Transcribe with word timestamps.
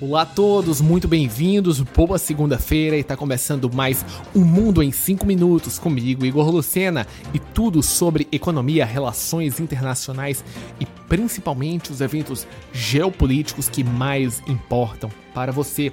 Olá 0.00 0.22
a 0.22 0.26
todos, 0.26 0.80
muito 0.80 1.08
bem-vindos. 1.08 1.80
Boa 1.80 2.18
segunda-feira 2.18 2.96
e 2.96 3.00
está 3.00 3.16
começando 3.16 3.68
mais 3.68 4.06
Um 4.32 4.44
Mundo 4.44 4.80
em 4.80 4.92
5 4.92 5.26
Minutos 5.26 5.76
comigo, 5.76 6.24
Igor 6.24 6.48
Lucena, 6.50 7.04
e 7.34 7.40
tudo 7.40 7.82
sobre 7.82 8.28
economia, 8.30 8.86
relações 8.86 9.58
internacionais 9.58 10.44
e 10.78 10.86
principalmente 11.08 11.90
os 11.90 12.00
eventos 12.00 12.46
geopolíticos 12.72 13.68
que 13.68 13.82
mais 13.82 14.40
importam 14.46 15.10
para 15.34 15.50
você. 15.50 15.92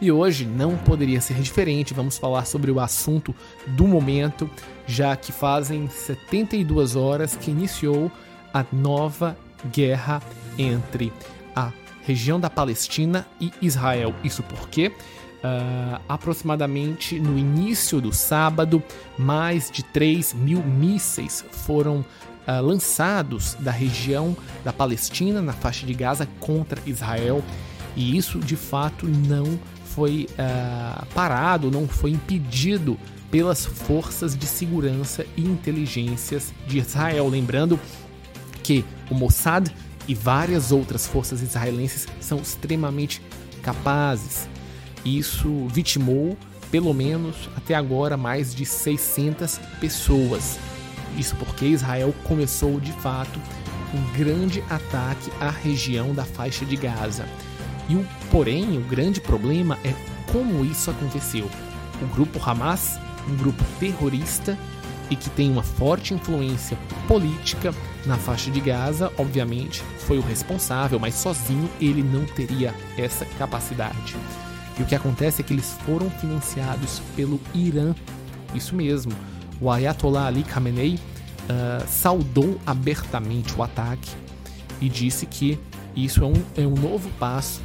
E 0.00 0.12
hoje 0.12 0.46
não 0.46 0.76
poderia 0.76 1.20
ser 1.20 1.40
diferente, 1.40 1.92
vamos 1.92 2.18
falar 2.18 2.44
sobre 2.44 2.70
o 2.70 2.78
assunto 2.78 3.34
do 3.66 3.84
momento, 3.84 4.48
já 4.86 5.16
que 5.16 5.32
fazem 5.32 5.88
72 5.88 6.94
horas 6.94 7.34
que 7.34 7.50
iniciou 7.50 8.12
a 8.54 8.64
nova 8.72 9.36
guerra 9.72 10.22
entre 10.56 11.12
a 11.54 11.72
região 12.10 12.40
da 12.40 12.50
Palestina 12.50 13.24
e 13.40 13.52
Israel. 13.62 14.12
Isso 14.24 14.42
porque 14.42 14.88
uh, 14.88 16.00
aproximadamente 16.08 17.20
no 17.20 17.38
início 17.38 18.00
do 18.00 18.12
sábado, 18.12 18.82
mais 19.16 19.70
de 19.70 19.84
3 19.84 20.34
mil 20.34 20.60
mísseis 20.60 21.44
foram 21.52 21.98
uh, 22.00 22.62
lançados 22.62 23.54
da 23.60 23.70
região 23.70 24.36
da 24.64 24.72
Palestina, 24.72 25.40
na 25.40 25.52
faixa 25.52 25.86
de 25.86 25.94
Gaza, 25.94 26.28
contra 26.40 26.82
Israel. 26.84 27.44
E 27.94 28.16
isso 28.16 28.40
de 28.40 28.56
fato 28.56 29.06
não 29.06 29.58
foi 29.84 30.26
uh, 30.32 31.06
parado, 31.14 31.70
não 31.70 31.86
foi 31.86 32.10
impedido 32.10 32.98
pelas 33.30 33.64
forças 33.64 34.36
de 34.36 34.46
segurança 34.46 35.24
e 35.36 35.42
inteligências 35.42 36.52
de 36.66 36.78
Israel. 36.78 37.28
Lembrando 37.28 37.78
que 38.64 38.84
o 39.08 39.14
Mossad 39.14 39.70
e 40.10 40.14
várias 40.14 40.72
outras 40.72 41.06
forças 41.06 41.40
israelenses 41.40 42.08
são 42.18 42.38
extremamente 42.38 43.22
capazes. 43.62 44.48
Isso 45.04 45.68
vitimou, 45.68 46.36
pelo 46.68 46.92
menos 46.92 47.48
até 47.56 47.76
agora, 47.76 48.16
mais 48.16 48.52
de 48.52 48.66
600 48.66 49.60
pessoas. 49.80 50.58
Isso 51.16 51.36
porque 51.36 51.64
Israel 51.64 52.12
começou 52.24 52.80
de 52.80 52.90
fato 52.94 53.40
um 53.94 54.18
grande 54.18 54.64
ataque 54.68 55.30
à 55.38 55.48
região 55.48 56.12
da 56.12 56.24
faixa 56.24 56.64
de 56.64 56.74
Gaza. 56.74 57.24
E 57.88 57.94
o 57.94 58.04
porém, 58.32 58.78
o 58.78 58.80
grande 58.80 59.20
problema 59.20 59.78
é 59.84 59.94
como 60.32 60.64
isso 60.64 60.90
aconteceu. 60.90 61.48
O 62.02 62.06
grupo 62.06 62.40
Hamas, 62.44 62.98
um 63.28 63.36
grupo 63.36 63.62
terrorista, 63.78 64.58
e 65.10 65.16
que 65.16 65.28
tem 65.30 65.50
uma 65.50 65.62
forte 65.62 66.14
influência 66.14 66.78
política 67.08 67.74
na 68.06 68.16
faixa 68.16 68.50
de 68.50 68.60
Gaza, 68.60 69.12
obviamente, 69.18 69.82
foi 70.06 70.18
o 70.18 70.22
responsável, 70.22 70.98
mas 70.98 71.14
sozinho 71.14 71.68
ele 71.80 72.02
não 72.02 72.24
teria 72.24 72.74
essa 72.96 73.24
capacidade. 73.38 74.16
E 74.78 74.82
o 74.82 74.86
que 74.86 74.94
acontece 74.94 75.42
é 75.42 75.44
que 75.44 75.52
eles 75.52 75.76
foram 75.84 76.08
financiados 76.08 77.02
pelo 77.14 77.40
Irã. 77.54 77.94
Isso 78.54 78.74
mesmo. 78.74 79.12
O 79.60 79.70
Ayatollah 79.70 80.26
Ali 80.26 80.42
Khamenei 80.42 80.94
uh, 80.94 81.86
saudou 81.86 82.58
abertamente 82.64 83.54
o 83.54 83.62
ataque 83.62 84.10
e 84.80 84.88
disse 84.88 85.26
que 85.26 85.58
isso 85.94 86.24
é 86.24 86.26
um, 86.26 86.42
é 86.56 86.66
um 86.66 86.74
novo 86.74 87.10
passo 87.18 87.60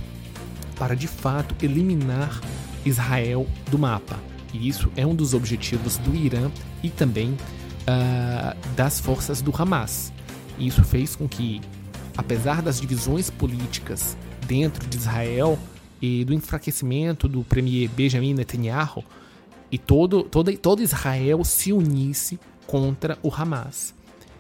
para 0.78 0.96
de 0.96 1.08
fato 1.08 1.56
eliminar 1.64 2.42
Israel 2.86 3.48
do 3.72 3.80
mapa. 3.80 4.20
E 4.56 4.68
isso 4.70 4.90
é 4.96 5.06
um 5.06 5.14
dos 5.14 5.34
objetivos 5.34 5.98
do 5.98 6.16
Irã 6.16 6.50
e 6.82 6.90
também 6.90 7.32
uh, 7.32 8.76
das 8.76 9.00
forças 9.00 9.42
do 9.42 9.54
Hamas. 9.56 10.14
E 10.58 10.68
isso 10.68 10.84
fez 10.84 11.16
com 11.16 11.28
que, 11.28 11.62
apesar 12.18 12.62
das 12.62 12.80
divisões 12.80 13.30
políticas 13.30 14.16
dentro 14.48 14.88
de 14.88 14.96
Israel 14.96 15.60
e 16.02 16.24
do 16.24 16.34
enfraquecimento 16.34 17.28
do 17.28 17.44
premier 17.44 17.90
Benjamin 17.90 18.34
Netanyahu, 18.34 19.04
e 19.72 19.78
todo, 19.78 20.24
todo, 20.24 20.56
todo 20.58 20.82
Israel 20.82 21.44
se 21.44 21.74
unisse 21.74 22.40
contra 22.66 23.18
o 23.22 23.34
Hamas. 23.34 23.94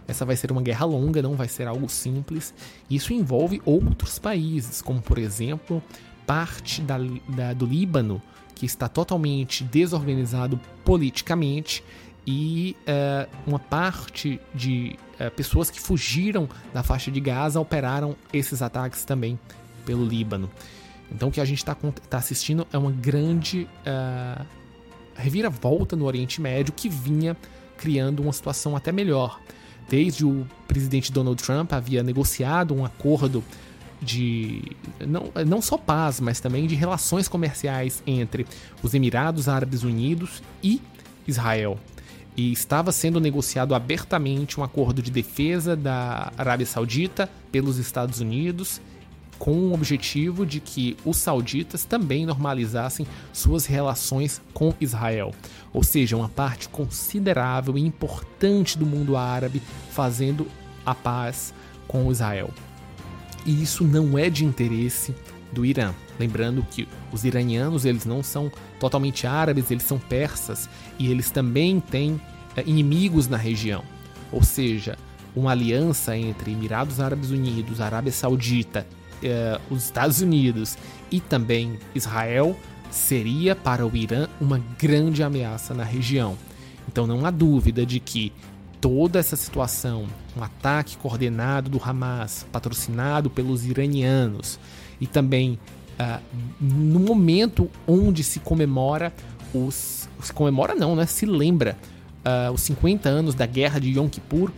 Essa 0.08 0.24
vai 0.24 0.36
ser 0.36 0.52
uma 0.52 0.62
guerra 0.62 0.86
longa, 0.86 1.22
não 1.22 1.36
vai 1.36 1.48
ser 1.48 1.68
algo 1.68 1.90
simples. 1.90 2.54
Isso 2.90 3.12
envolve 3.12 3.62
outros 3.66 4.20
países, 4.20 4.82
como 4.82 5.02
por 5.02 5.18
exemplo 5.18 5.82
parte 6.26 6.82
da, 6.82 6.98
da, 7.28 7.54
do 7.54 7.66
Líbano, 7.66 8.22
que 8.56 8.66
está 8.66 8.88
totalmente 8.88 9.64
desorganizado 9.64 10.60
politicamente, 10.84 11.84
e 12.28 12.76
uh, 12.82 13.30
uma 13.46 13.60
parte 13.60 14.40
de 14.54 14.98
uh, 15.20 15.30
pessoas 15.32 15.70
que 15.70 15.80
fugiram 15.80 16.50
da 16.74 16.82
faixa 16.82 17.12
de 17.12 17.20
Gaza 17.20 17.60
operaram 17.60 18.16
esses 18.34 18.62
ataques 18.62 19.06
também 19.06 19.38
pelo 19.86 20.04
Líbano. 20.04 20.50
Então 21.12 21.30
o 21.30 21.32
que 21.32 21.40
a 21.40 21.46
gente 21.46 21.60
está 21.60 21.76
tá 22.10 22.18
assistindo 22.18 22.66
é 22.74 22.78
uma 22.78 22.92
grande 22.92 23.68
uh, 23.86 24.46
reviravolta 25.14 25.96
no 25.96 26.06
Oriente 26.06 26.42
Médio 26.42 26.74
que 26.74 26.90
vinha 26.90 27.38
criando 27.78 28.24
uma 28.24 28.34
situação 28.34 28.76
até 28.76 28.92
melhor. 28.92 29.40
Desde 29.88 30.26
o 30.26 30.48
presidente 30.68 31.12
Donald 31.12 31.42
Trump 31.42 31.74
havia 31.74 32.02
negociado 32.02 32.74
um 32.74 32.84
acordo 32.84 33.44
de 34.02 34.62
não, 35.00 35.32
não 35.46 35.62
só 35.62 35.78
paz, 35.78 36.20
mas 36.20 36.40
também 36.40 36.68
de 36.68 36.76
relações 36.76 37.28
comerciais 37.28 38.04
entre 38.06 38.46
os 38.82 38.94
Emirados 38.94 39.48
Árabes 39.48 39.84
Unidos 39.84 40.42
e 40.64 40.82
Israel. 41.28 41.80
E 42.38 42.52
estava 42.52 42.92
sendo 42.92 43.20
negociado 43.20 43.74
abertamente 43.74 44.60
um 44.60 44.64
acordo 44.64 45.02
de 45.02 45.10
defesa 45.10 45.76
da 45.76 46.32
Arábia 46.38 46.66
Saudita 46.66 47.30
pelos 47.52 47.78
Estados 47.78 48.20
Unidos, 48.20 48.82
com 49.40 49.52
o 49.52 49.74
objetivo 49.74 50.46
de 50.46 50.60
que 50.60 50.98
os 51.06 51.18
sauditas 51.18 51.84
também 51.86 52.26
normalizassem 52.26 53.08
suas 53.32 53.66
relações 53.66 54.42
com 54.54 54.74
Israel. 54.80 55.34
Ou 55.74 55.84
seja, 55.84 56.16
uma 56.18 56.30
parte 56.30 56.70
considerável 56.70 57.78
e 57.78 57.82
importante 57.82 58.78
do 58.78 58.86
mundo 58.86 59.16
árabe 59.18 59.62
fazendo 59.92 60.48
a 60.86 60.94
paz 60.94 61.54
com 61.88 62.12
Israel 62.12 62.50
e 63.46 63.62
isso 63.62 63.84
não 63.84 64.18
é 64.18 64.30
de 64.30 64.44
interesse 64.44 65.14
do 65.52 65.66
Irã. 65.66 65.94
Lembrando 66.20 66.66
que 66.70 66.88
os 67.12 67.24
iranianos 67.24 67.86
eles 67.86 68.06
não 68.06 68.24
são 68.24 68.52
totalmente 68.80 69.28
árabes, 69.28 69.70
eles 69.70 69.84
são 69.84 70.00
persas 70.00 70.70
e 70.98 71.12
eles 71.12 71.30
também 71.30 71.80
têm 71.80 72.20
é, 72.56 72.64
inimigos 72.66 73.28
na 73.28 73.38
região. 73.38 73.84
Ou 74.32 74.44
seja, 74.44 74.98
uma 75.36 75.52
aliança 75.52 76.18
entre 76.18 76.52
Emirados 76.52 77.00
Árabes 77.00 77.32
Unidos, 77.32 77.82
Arábia 77.82 78.12
Saudita, 78.12 78.88
é, 79.22 79.60
os 79.70 79.84
Estados 79.84 80.22
Unidos 80.22 80.78
e 81.12 81.20
também 81.20 81.78
Israel 81.94 82.58
seria 82.90 83.56
para 83.56 83.86
o 83.86 83.96
Irã 83.96 84.28
uma 84.40 84.62
grande 84.80 85.22
ameaça 85.22 85.74
na 85.74 85.84
região. 85.84 86.38
Então 86.88 87.06
não 87.06 87.26
há 87.26 87.32
dúvida 87.32 87.86
de 87.86 88.00
que 88.00 88.32
toda 88.82 89.20
essa 89.20 89.36
situação, 89.36 90.06
um 90.36 90.44
ataque 90.44 90.98
coordenado 90.98 91.70
do 91.70 91.82
Hamas, 91.84 92.46
patrocinado 92.52 93.30
pelos 93.30 93.66
iranianos, 93.66 94.60
e 95.00 95.08
também 95.08 95.60
uh, 96.00 96.22
no 96.60 97.00
momento 97.00 97.70
onde 97.88 98.24
se 98.24 98.40
comemora 98.40 99.14
os. 99.54 100.08
Se 100.22 100.34
comemora 100.34 100.74
não, 100.74 100.96
né? 100.96 101.06
Se 101.06 101.26
lembra 101.26 101.78
uh, 102.26 102.52
os 102.52 102.62
50 102.62 103.08
anos 103.08 103.36
da 103.36 103.46
guerra 103.46 103.80
de 103.80 103.92
Yom 103.92 104.08
Kippur, 104.08 104.52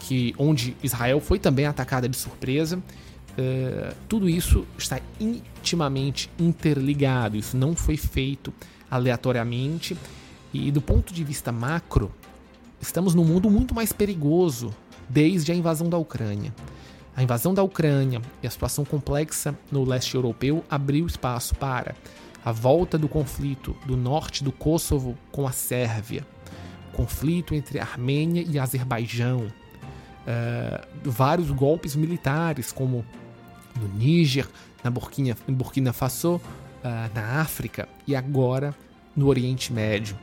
que, 0.00 0.34
onde 0.38 0.76
Israel 0.82 1.20
foi 1.20 1.38
também 1.38 1.66
atacada 1.66 2.08
de 2.08 2.16
surpresa. 2.16 2.76
Uh, 2.76 3.94
tudo 4.08 4.28
isso 4.28 4.64
está 4.78 5.00
intimamente 5.18 6.30
interligado, 6.38 7.36
isso 7.36 7.56
não 7.56 7.74
foi 7.74 7.96
feito 7.96 8.52
aleatoriamente. 8.90 9.96
E 10.52 10.70
do 10.70 10.80
ponto 10.80 11.12
de 11.12 11.24
vista 11.24 11.50
macro, 11.50 12.12
Estamos 12.84 13.14
num 13.14 13.24
mundo 13.24 13.48
muito 13.50 13.74
mais 13.74 13.94
perigoso 13.94 14.70
desde 15.08 15.50
a 15.50 15.54
invasão 15.54 15.88
da 15.88 15.96
Ucrânia. 15.96 16.54
A 17.16 17.22
invasão 17.22 17.54
da 17.54 17.62
Ucrânia 17.62 18.20
e 18.42 18.46
a 18.46 18.50
situação 18.50 18.84
complexa 18.84 19.56
no 19.72 19.84
leste 19.84 20.14
europeu 20.14 20.62
abriu 20.68 21.06
espaço 21.06 21.54
para 21.54 21.96
a 22.44 22.52
volta 22.52 22.98
do 22.98 23.08
conflito 23.08 23.74
do 23.86 23.96
norte 23.96 24.44
do 24.44 24.52
Kosovo 24.52 25.16
com 25.32 25.48
a 25.48 25.50
Sérvia, 25.50 26.26
conflito 26.92 27.54
entre 27.54 27.80
Armênia 27.80 28.44
e 28.46 28.58
Azerbaijão, 28.58 29.46
uh, 29.46 30.86
vários 31.02 31.50
golpes 31.50 31.96
militares, 31.96 32.70
como 32.70 33.02
no 33.80 33.88
Níger, 33.96 34.46
na 34.84 34.90
Burkina, 34.90 35.34
Burkina 35.48 35.94
Faso, 35.94 36.34
uh, 36.34 37.14
na 37.14 37.40
África 37.40 37.88
e 38.06 38.14
agora 38.14 38.74
no 39.16 39.26
Oriente 39.26 39.72
Médio. 39.72 40.18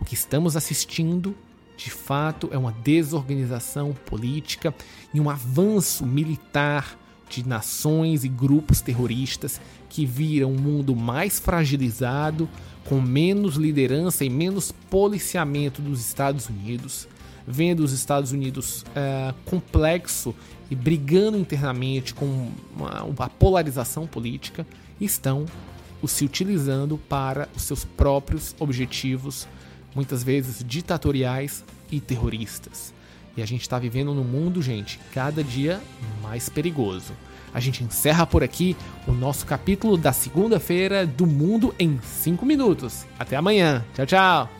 O 0.00 0.06
que 0.06 0.14
estamos 0.14 0.56
assistindo 0.56 1.36
de 1.78 1.90
fato, 1.90 2.48
é 2.50 2.58
uma 2.58 2.72
desorganização 2.72 3.94
política 4.04 4.74
e 5.14 5.20
um 5.20 5.30
avanço 5.30 6.04
militar 6.04 6.98
de 7.30 7.46
nações 7.46 8.24
e 8.24 8.28
grupos 8.28 8.80
terroristas 8.80 9.60
que 9.88 10.04
viram 10.04 10.50
um 10.50 10.58
mundo 10.58 10.96
mais 10.96 11.38
fragilizado, 11.38 12.48
com 12.84 13.00
menos 13.00 13.54
liderança 13.54 14.24
e 14.24 14.28
menos 14.28 14.72
policiamento 14.90 15.80
dos 15.80 16.00
Estados 16.00 16.48
Unidos, 16.48 17.06
vendo 17.46 17.80
os 17.80 17.92
Estados 17.92 18.32
Unidos 18.32 18.84
é, 18.96 19.32
complexo 19.44 20.34
e 20.68 20.74
brigando 20.74 21.38
internamente 21.38 22.12
com 22.12 22.50
uma, 22.74 23.04
uma 23.04 23.28
polarização 23.28 24.04
política, 24.04 24.66
estão 25.00 25.46
se 26.08 26.24
utilizando 26.24 26.98
para 27.08 27.48
os 27.54 27.62
seus 27.62 27.84
próprios 27.84 28.54
objetivos, 28.58 29.46
muitas 29.98 30.22
vezes 30.22 30.62
ditatoriais 30.64 31.64
e 31.90 31.98
terroristas. 31.98 32.94
E 33.36 33.42
a 33.42 33.46
gente 33.46 33.62
está 33.62 33.80
vivendo 33.80 34.14
num 34.14 34.22
mundo, 34.22 34.62
gente, 34.62 35.00
cada 35.12 35.42
dia 35.42 35.80
mais 36.22 36.48
perigoso. 36.48 37.12
A 37.52 37.58
gente 37.58 37.82
encerra 37.82 38.24
por 38.24 38.44
aqui 38.44 38.76
o 39.08 39.12
nosso 39.12 39.44
capítulo 39.44 39.96
da 39.96 40.12
segunda-feira 40.12 41.04
do 41.04 41.26
Mundo 41.26 41.74
em 41.80 41.98
5 42.00 42.46
minutos. 42.46 43.06
Até 43.18 43.34
amanhã. 43.34 43.84
Tchau, 43.92 44.06
tchau. 44.06 44.57